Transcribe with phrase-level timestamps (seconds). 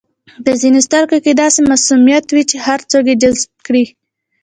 [0.43, 3.85] په ځینو سترګو کې داسې معصومیت وي چې هر څوک یې جذب کړي.